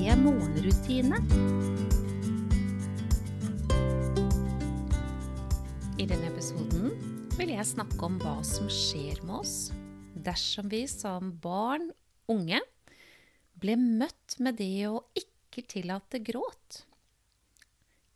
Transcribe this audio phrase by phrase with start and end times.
[0.00, 1.18] morgenrutine.
[6.00, 6.94] I denne episoden
[7.36, 9.54] vil jeg snakke om hva som skjer med oss
[10.16, 11.90] dersom vi som barn,
[12.32, 12.62] unge,
[13.60, 16.82] ble møtt med det å ikke tillate gråt.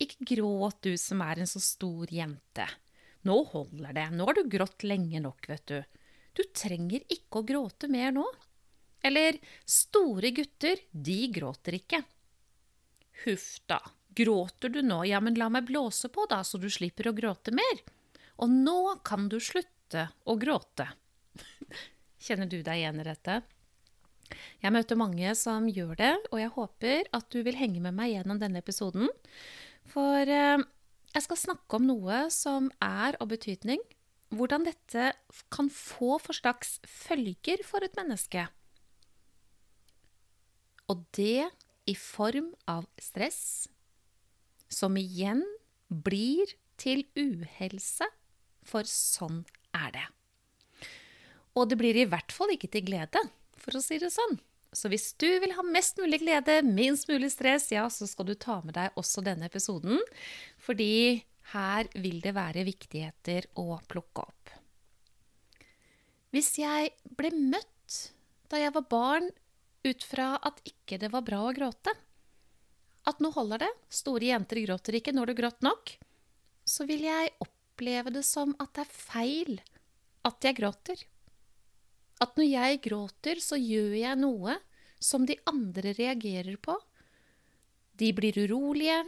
[0.01, 2.67] Ikke gråt, du som er en så stor jente.
[3.29, 4.09] Nå holder det.
[4.17, 6.01] Nå har du grått lenge nok, vet du.
[6.33, 8.25] Du trenger ikke å gråte mer nå.
[9.05, 12.01] Eller store gutter, de gråter ikke.
[13.25, 13.81] Huff da,
[14.17, 17.53] gråter du nå, ja, men la meg blåse på da, så du slipper å gråte
[17.55, 17.83] mer.
[18.43, 20.89] Og nå kan du slutte å gråte.
[22.25, 23.43] Kjenner du deg igjen i dette?
[24.65, 28.15] Jeg møter mange som gjør det, og jeg håper at du vil henge med meg
[28.15, 29.11] gjennom denne episoden.
[29.93, 30.65] For eh,
[31.15, 33.83] jeg skal snakke om noe som er av betydning,
[34.35, 35.13] hvordan dette
[35.53, 38.49] kan få for slags følger for et menneske.
[40.93, 41.47] Og det
[41.89, 43.69] i form av stress,
[44.69, 45.43] som igjen
[45.89, 48.09] blir til uhelse,
[48.65, 49.45] for sånn
[49.77, 50.07] er det.
[51.55, 53.21] Og det blir i hvert fall ikke til glede,
[53.61, 54.39] for å si det sånn.
[54.75, 58.35] Så hvis du vil ha mest mulig glede, minst mulig stress, ja, så skal du
[58.35, 60.01] ta med deg også denne episoden.
[60.59, 64.55] Fordi her vil det være viktigheter å plukke opp.
[66.35, 68.01] Hvis jeg ble møtt
[68.51, 69.31] da jeg var barn
[69.85, 71.93] ut fra at ikke det var bra å gråte,
[73.05, 75.93] at nå holder det, store jenter gråter ikke når du gråt nok,
[76.65, 79.59] så vil jeg oppleve det som at det er feil
[80.25, 81.03] at jeg gråter.
[82.25, 84.57] At når jeg gråter, så gjør jeg noe
[85.03, 86.79] som de andre reagerer på.
[88.01, 89.03] De blir urolige,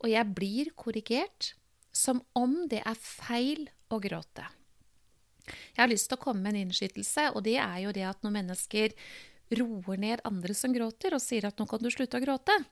[0.00, 1.54] og jeg blir korrigert
[1.96, 4.44] som om det er feil å gråte.
[5.48, 8.20] Jeg har lyst til å komme med en innskytelse, og det er jo det at
[8.22, 8.94] når mennesker
[9.58, 12.64] roer ned andre som gråter, og sier at 'nå kan du slutte å gråte',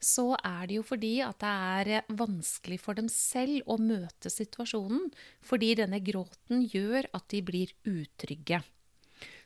[0.00, 5.10] så er det jo fordi at det er vanskelig for dem selv å møte situasjonen,
[5.40, 8.62] fordi denne gråten gjør at de blir utrygge.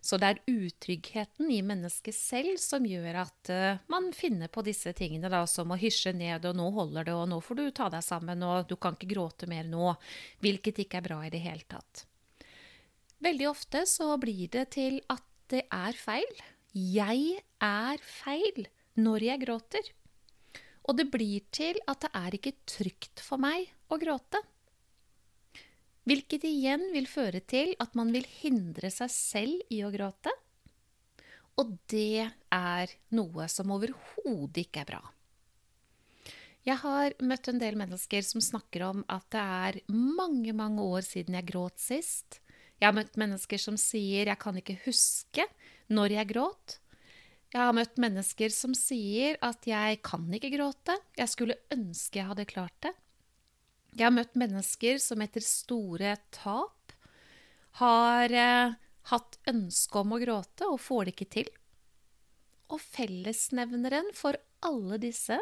[0.01, 4.93] Så det er utryggheten i mennesket selv som gjør at uh, man finner på disse
[4.97, 7.89] tingene, da, som å hysje ned, og nå holder det, og nå får du ta
[7.93, 9.97] deg sammen, og du kan ikke gråte mer nå.
[10.45, 12.07] Hvilket ikke er bra i det hele tatt.
[13.25, 16.45] Veldig ofte så blir det til at det er feil.
[16.77, 18.67] Jeg er feil
[19.01, 19.87] når jeg gråter.
[20.85, 24.43] Og det blir til at det er ikke trygt for meg å gråte.
[26.07, 30.31] Hvilket igjen vil føre til at man vil hindre seg selv i å gråte.
[31.57, 35.01] Og det er noe som overhodet ikke er bra.
[36.67, 41.07] Jeg har møtt en del mennesker som snakker om at det er mange, mange år
[41.07, 42.41] siden jeg gråt sist.
[42.77, 45.47] Jeg har møtt mennesker som sier 'jeg kan ikke huske
[45.89, 46.79] når jeg gråt'.
[47.53, 52.27] Jeg har møtt mennesker som sier at 'jeg kan ikke gråte', 'jeg skulle ønske jeg
[52.27, 52.95] hadde klart det'.
[53.97, 56.93] Jeg har møtt mennesker som etter store tap
[57.81, 58.75] har eh,
[59.13, 61.49] hatt ønske om å gråte og får det ikke til.
[62.73, 64.37] Og fellesnevneren for
[64.67, 65.39] alle disse,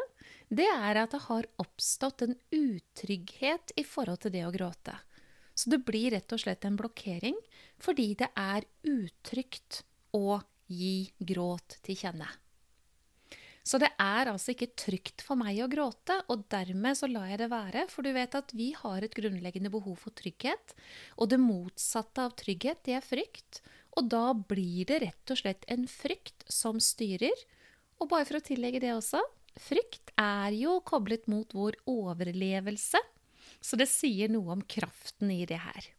[0.49, 4.93] det er at det har oppstått en utrygghet i forhold til det å gråte.
[5.55, 7.37] Så det blir rett og slett en blokkering
[7.81, 9.83] fordi det er utrygt
[10.15, 10.39] å
[10.71, 12.27] gi gråt til kjenne.
[13.65, 17.39] Så det er altså ikke trygt for meg å gråte, og dermed så lar jeg
[17.41, 17.87] det være.
[17.89, 20.75] For du vet at vi har et grunnleggende behov for trygghet.
[21.17, 23.63] Og det motsatte av trygghet, det er frykt.
[23.97, 27.41] Og da blir det rett og slett en frykt som styrer.
[27.97, 29.23] Og bare for å tillegge det også
[29.57, 33.01] frykt er jo koblet mot vår overlevelse.
[33.63, 35.89] Så det sier noe om kraften i det her.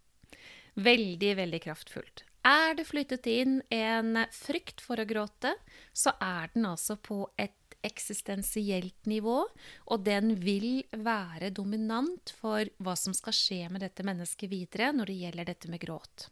[0.76, 2.22] Veldig, veldig kraftfullt.
[2.46, 5.50] Er det flyttet inn en frykt for å gråte,
[5.90, 9.40] så er den altså på et eksistensielt nivå,
[9.90, 15.10] og den vil være dominant for hva som skal skje med dette mennesket videre når
[15.10, 16.28] det gjelder dette med gråt.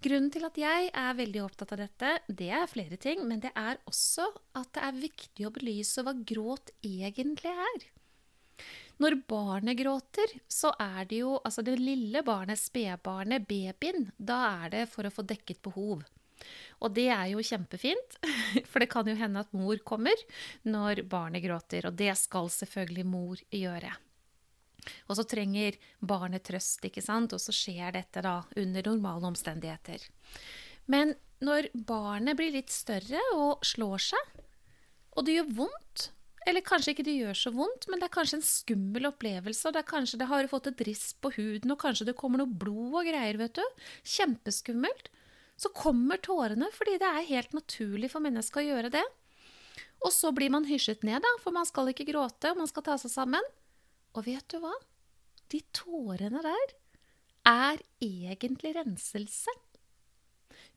[0.00, 3.50] Grunnen til at jeg er veldig opptatt av dette, det er flere ting, men det
[3.58, 7.90] er også at det er viktig å belyse hva gråt egentlig er.
[9.00, 14.74] Når barnet gråter, så er det jo altså det lille barnet, spedbarnet, babyen, da er
[14.74, 16.02] det for å få dekket behov.
[16.80, 18.18] Og det er jo kjempefint,
[18.70, 20.16] for det kan jo hende at mor kommer
[20.68, 21.88] når barnet gråter.
[21.88, 23.92] Og det skal selvfølgelig mor gjøre.
[25.08, 27.34] Og så trenger barnet trøst, ikke sant?
[27.36, 30.06] og så skjer dette da under normale omstendigheter.
[30.90, 31.14] Men
[31.44, 34.40] når barnet blir litt større og slår seg,
[35.16, 36.10] og det gjør vondt,
[36.48, 39.74] eller kanskje ikke det gjør så vondt, men det er kanskje en skummel opplevelse, og
[39.76, 42.60] det er kanskje det har fått et riss på huden, og kanskje det kommer noe
[42.62, 43.86] blod og greier, vet du.
[44.16, 45.10] Kjempeskummelt.
[45.60, 49.04] Så kommer tårene fordi det er helt naturlig for mennesket å gjøre det.
[50.00, 52.86] Og så blir man hysjet ned, da, for man skal ikke gråte, og man skal
[52.86, 53.50] ta seg sammen.
[54.16, 54.72] Og vet du hva?
[55.52, 56.72] De tårene der
[57.50, 59.52] er egentlig renselse.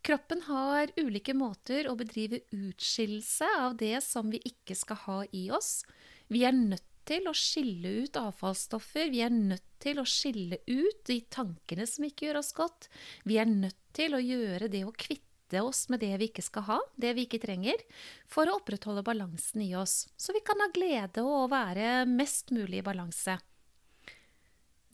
[0.04, 5.46] Kroppen har ulike måter å bedrive utskillelse av det som vi ikke skal ha i
[5.56, 5.86] oss.
[6.28, 9.08] Vi er nødt til å skille ut avfallsstoffer.
[9.14, 12.90] Vi er nødt til å skille ut de tankene som ikke gjør oss godt.
[13.24, 16.68] Vi er nødt til å gjøre det å kvitte oss med det vi ikke skal
[16.68, 17.80] ha, det vi ikke trenger,
[18.28, 22.82] for å opprettholde balansen i oss, så vi kan ha glede og være mest mulig
[22.82, 23.38] i balanse.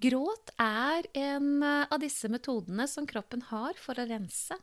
[0.03, 4.59] Gråt er en av disse metodene som kroppen har for å rense.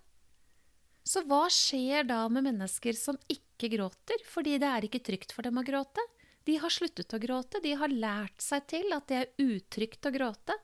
[1.06, 5.46] Så hva skjer da med mennesker som ikke gråter, fordi det er ikke trygt for
[5.46, 6.02] dem å gråte?
[6.46, 10.14] De har sluttet å gråte, de har lært seg til at det er utrygt å
[10.14, 10.56] gråte.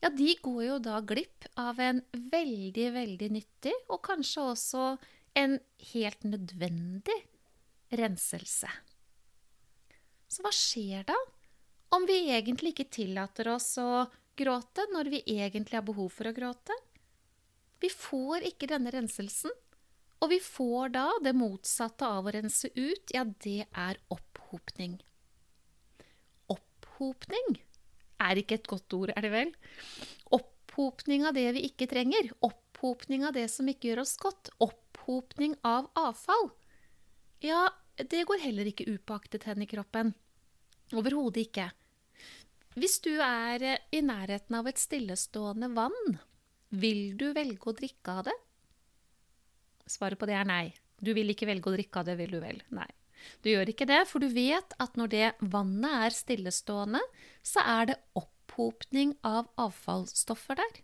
[0.00, 4.84] Ja, de går jo da glipp av en veldig, veldig nyttig, og kanskje også
[5.36, 5.58] en
[5.92, 7.18] helt nødvendig
[8.00, 8.70] renselse.
[10.30, 11.16] Så hva skjer da
[11.96, 14.06] om vi egentlig ikke tillater oss å
[14.38, 16.76] gråte når vi egentlig har behov for å gråte?
[17.80, 19.52] Vi får ikke denne renselsen.
[20.20, 24.98] Og vi får da det motsatte av å rense ut, ja, det er opphopning.
[26.52, 27.56] Opphopning
[28.20, 29.54] er ikke et godt ord, er det vel?
[30.36, 32.28] Opphopning av det vi ikke trenger.
[32.44, 34.52] Opphopning av det som ikke gjør oss godt.
[34.60, 36.50] Opphopning av avfall.
[37.40, 40.12] Ja, det går heller ikke upåaktet hen i kroppen.
[40.92, 41.70] Overhodet ikke.
[42.76, 46.20] Hvis du er i nærheten av et stillestående vann,
[46.70, 48.36] vil du velge å drikke av det?
[49.90, 50.64] Svaret på det er nei.
[51.00, 52.60] Du vil ikke velge å drikke av det, vil du vel?
[52.76, 52.88] Nei.
[53.44, 57.02] Du gjør ikke det, for du vet at når det vannet er stillestående,
[57.44, 60.80] så er det opphopning av avfallsstoffer der.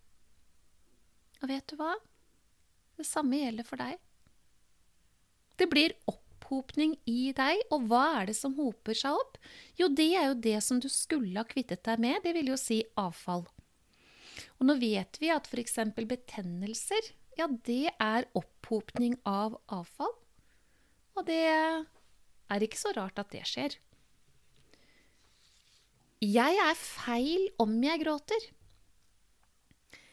[1.42, 1.94] Og vet du hva?
[2.96, 4.00] Det samme gjelder for deg.
[5.56, 9.38] Det blir opphopning i deg, og hva er det som hoper seg opp?
[9.80, 12.60] Jo, det er jo det som du skulle ha kvittet deg med, det vil jo
[12.60, 13.46] si avfall.
[14.58, 15.78] Og nå vet vi at f.eks.
[15.96, 20.14] betennelser, ja, det er opphopning av avfall.
[21.16, 23.76] Og det er ikke så rart at det skjer.
[26.25, 28.50] Jeg er feil om jeg gråter.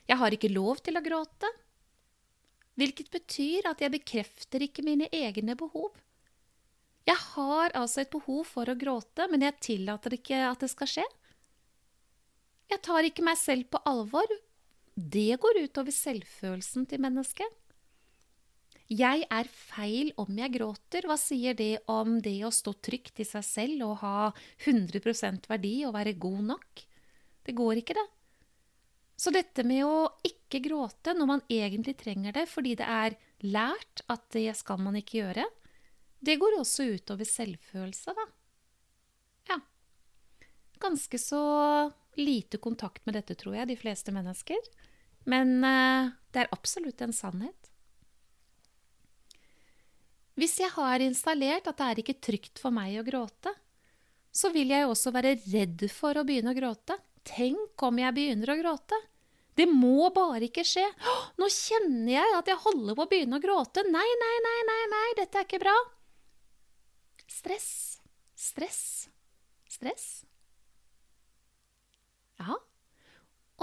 [0.04, 1.48] Jeg har ikke lov til å gråte,
[2.76, 5.94] hvilket betyr at jeg bekrefter ikke mine egne behov.
[7.08, 10.92] Jeg har altså et behov for å gråte, men jeg tillater ikke at det skal
[10.92, 11.06] skje.
[12.74, 14.30] Jeg tar ikke meg selv på alvor.
[14.94, 17.60] Det går utover selvfølelsen til mennesket.
[18.94, 21.06] Jeg er feil om jeg gråter.
[21.06, 24.18] Hva sier det om det å stå trygt i seg selv og ha
[24.66, 26.84] 100% verdi og være god nok?
[27.46, 28.08] Det går ikke, det.
[29.22, 34.02] Så dette med å ikke gråte når man egentlig trenger det fordi det er lært
[34.10, 35.46] at det skal man ikke gjøre,
[36.24, 38.26] det går også utover selvfølelse, da.
[39.52, 39.60] Ja.
[40.82, 41.44] Ganske så
[42.20, 44.60] lite kontakt med dette, tror jeg, de fleste mennesker.
[45.30, 47.70] Men uh, det er absolutt en sannhet.
[50.40, 53.54] Hvis jeg har installert at det er ikke trygt for meg å gråte,
[54.34, 56.98] så vil jeg også være redd for å begynne å gråte.
[57.24, 58.98] Tenk om jeg begynner å gråte?
[59.54, 60.86] Det må bare ikke skje.
[61.38, 63.86] Nå kjenner jeg at jeg holder på å begynne å gråte.
[63.86, 65.76] Nei, nei, nei, nei, nei, dette er ikke bra.
[67.30, 67.70] Stress,
[68.34, 68.84] stress,
[69.70, 70.08] stress.
[72.42, 72.58] Ja.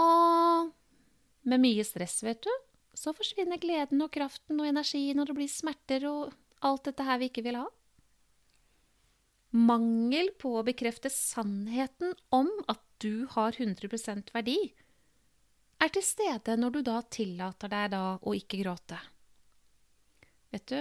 [0.00, 0.70] Og
[1.50, 2.52] med mye stress, vet du,
[2.96, 6.34] så forsvinner gleden og kraften og energien, og det blir smerter og
[6.66, 7.66] alt dette her vi ikke vil ha.
[9.56, 14.58] Mangel på å bekrefte sannheten om at du har 100% verdi,
[15.80, 18.98] er til stede når du da tillater deg da å ikke gråte.
[20.52, 20.80] Vet du,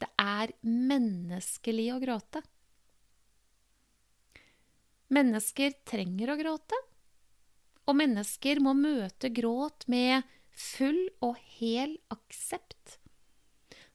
[0.00, 2.42] det er menneskelig å gråte.
[5.14, 6.78] Mennesker trenger å gråte.
[7.90, 12.98] Og mennesker må møte gråt med full og hel aksept.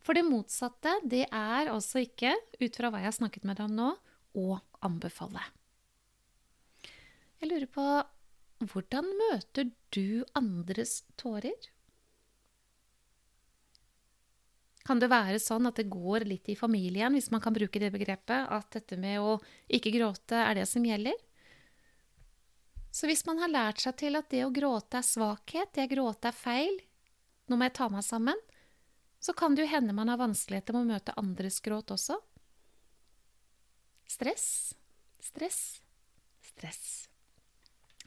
[0.03, 3.69] For det motsatte, det er altså ikke, ut fra hva jeg har snakket med deg
[3.69, 3.93] om nå,
[4.35, 5.41] å anbefale.
[7.39, 7.87] Jeg lurer på
[8.65, 11.55] hvordan møter du andres tårer?
[14.85, 17.89] kan det være sånn at det går litt i familien, hvis man kan bruke det
[17.93, 19.39] begrepet, at dette med å
[19.73, 21.17] ikke gråte er det som gjelder.
[22.95, 25.91] Så hvis man har lært seg til at det å gråte er svakhet, det å
[25.91, 26.77] gråte er feil,
[27.51, 28.39] nå må jeg ta meg sammen,
[29.19, 32.15] så kan det jo hende man har vanskeligheter med å møte andres gråt også.
[34.07, 34.47] Stress,
[35.19, 35.59] stress,
[36.45, 36.85] stress.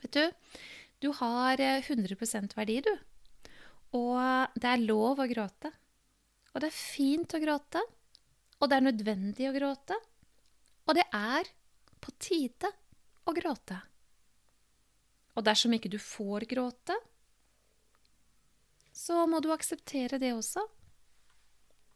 [0.00, 0.25] Vet du,
[1.04, 2.92] du har 100 eh, verdi, du.
[3.99, 4.16] Og
[4.57, 5.73] det er lov å gråte.
[6.54, 7.83] Og det er fint å gråte.
[8.59, 10.00] Og det er nødvendig å gråte.
[10.88, 11.52] Og det er
[12.00, 12.73] på tide
[13.28, 13.83] å gråte.
[15.38, 16.97] Og dersom ikke du får gråte,
[18.90, 20.64] så må du akseptere det også.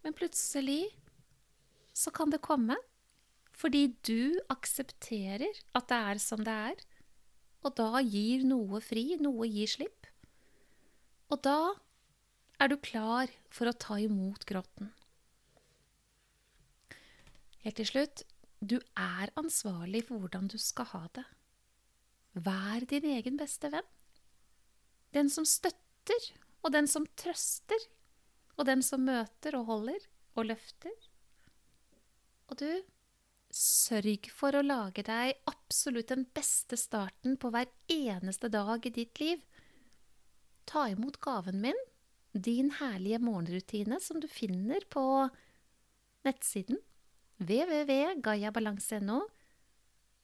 [0.07, 0.85] Men plutselig
[1.93, 2.79] så kan det komme
[3.63, 6.79] fordi du aksepterer at det er som det er,
[7.63, 10.09] og da gir noe fri, noe gir slipp.
[11.31, 11.75] Og da
[12.59, 14.91] er du klar for å ta imot gråten.
[17.63, 18.25] Helt til slutt
[18.63, 21.27] du er ansvarlig for hvordan du skal ha det.
[22.33, 23.89] Vær din egen beste venn.
[25.13, 26.31] Den som støtter,
[26.65, 27.89] og den som trøster.
[28.57, 30.95] Og den som møter og holder og løfter.
[32.49, 32.69] Og du,
[33.53, 39.21] sørg for å lage deg absolutt den beste starten på hver eneste dag i ditt
[39.21, 39.43] liv.
[40.69, 41.81] Ta imot gaven min,
[42.33, 45.05] din herlige morgenrutine, som du finner på
[46.25, 46.81] nettsiden
[47.43, 49.21] www.gayabalanse.no,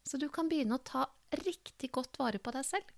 [0.07, 1.05] så du kan begynne å ta
[1.35, 2.95] riktig godt vare på deg selv.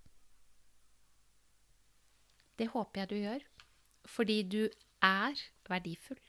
[2.60, 3.46] Det håper jeg du gjør,
[4.04, 4.62] fordi du
[5.02, 6.20] er verdifull.